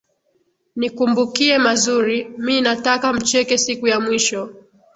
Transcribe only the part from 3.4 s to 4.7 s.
siku ya mwisho.